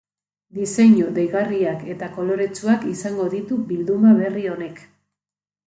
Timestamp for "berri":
4.25-4.51